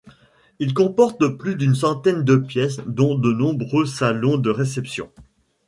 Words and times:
Il 0.57 0.73
comporte 0.73 1.23
plus 1.37 1.53
d'une 1.55 1.75
centaine 1.75 2.23
de 2.23 2.35
pièces 2.35 2.79
dont 2.87 3.13
de 3.19 3.31
nombreux 3.31 3.85
salons 3.85 4.39
de 4.39 4.49
réceptions. 4.49 5.11